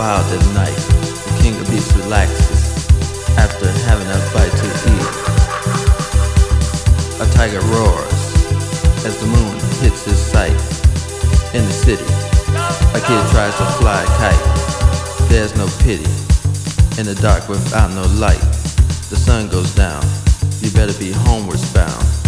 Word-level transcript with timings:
wild 0.00 0.32
at 0.32 0.44
night. 0.54 0.80
The 1.28 1.36
king 1.42 1.54
of 1.60 1.68
beasts 1.68 1.94
relaxes 1.94 2.62
after 3.36 3.68
having 3.84 4.08
a 4.08 4.18
bite 4.32 4.56
to 4.62 4.68
eat. 4.96 5.12
A 7.20 7.26
tiger 7.36 7.60
roars 7.68 8.20
as 9.04 9.20
the 9.20 9.26
moon 9.26 9.52
hits 9.84 10.06
his 10.06 10.16
sight. 10.16 10.56
In 11.52 11.62
the 11.68 11.76
city, 11.86 12.10
a 12.96 13.00
kid 13.08 13.22
tries 13.28 13.54
to 13.60 13.66
fly 13.76 14.00
a 14.00 14.10
kite. 14.16 14.46
There's 15.28 15.54
no 15.54 15.68
pity 15.84 16.08
in 16.98 17.04
the 17.04 17.18
dark 17.20 17.46
without 17.50 17.90
no 17.90 18.04
light. 18.16 18.40
The 19.12 19.20
sun 19.26 19.50
goes 19.50 19.74
down. 19.74 20.02
You 20.62 20.70
better 20.70 20.98
be 20.98 21.12
homewards 21.12 21.70
bound. 21.74 22.19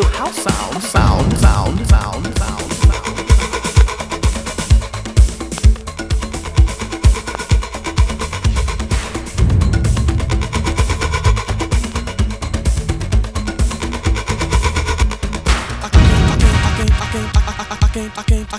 So 0.00 0.06
how 0.08 0.30
sound, 0.30 0.82
sound, 0.82 1.38
sound, 1.38 1.86
sound, 1.86 2.38
sound. 2.38 3.29
I 18.52 18.58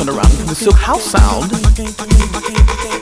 Constant 0.00 0.08
around 0.08 0.32
from 0.32 0.46
the 0.46 0.54
Silk 0.54 0.76
House 0.76 1.04
sound. 1.04 1.52
I 1.52 2.99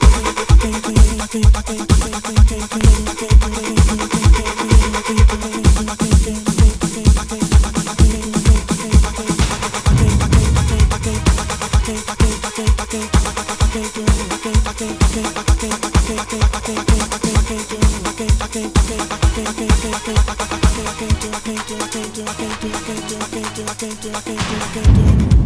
can't 20.01 20.17
do, 20.17 20.31
I 20.31 20.35
can't 20.35 21.21
do, 21.21 21.31
I 21.31 21.41
can't 21.41 21.67
do, 21.67 21.77
I 21.77 21.89
can't 21.89 22.15
do, 22.15 22.25
I 22.25 22.35
can't 22.35 22.61
do, 22.61 22.71
I 22.71 22.81
can't 22.83 23.09
do, 23.09 23.17
I 23.17 23.29
can't 23.29 23.57
do, 23.57 23.65
I 23.65 23.75
can't 23.75 24.03
do, 24.03 24.11
I 24.11 24.21
can't 24.21 24.39
do, 24.49 24.57
I 24.57 24.69
can't 24.75 25.31
do. 25.31 25.38